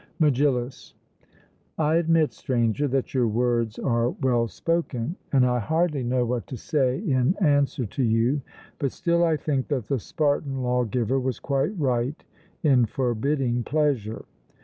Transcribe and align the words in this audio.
MEGILLUS: 0.17 0.95
I 1.77 1.97
admit, 1.97 2.33
Stranger, 2.33 2.87
that 2.87 3.13
your 3.13 3.27
words 3.27 3.77
are 3.77 4.09
well 4.09 4.47
spoken, 4.47 5.15
and 5.31 5.45
I 5.45 5.59
hardly 5.59 6.01
know 6.01 6.25
what 6.25 6.47
to 6.47 6.57
say 6.57 6.97
in 6.97 7.35
answer 7.39 7.85
to 7.85 8.01
you; 8.01 8.41
but 8.79 8.91
still 8.91 9.23
I 9.23 9.37
think 9.37 9.67
that 9.67 9.85
the 9.89 9.99
Spartan 9.99 10.63
lawgiver 10.63 11.19
was 11.19 11.37
quite 11.39 11.77
right 11.77 12.23
in 12.63 12.87
forbidding 12.87 13.61
pleasure. 13.63 14.25